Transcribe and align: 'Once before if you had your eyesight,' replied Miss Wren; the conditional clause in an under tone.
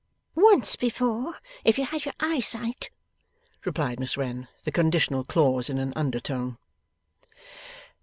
'Once 0.33 0.75
before 0.75 1.35
if 1.63 1.77
you 1.77 1.85
had 1.85 2.05
your 2.05 2.13
eyesight,' 2.21 2.89
replied 3.65 3.99
Miss 3.99 4.17
Wren; 4.17 4.47
the 4.63 4.71
conditional 4.71 5.23
clause 5.23 5.69
in 5.69 5.77
an 5.77 5.93
under 5.95 6.19
tone. 6.19 6.57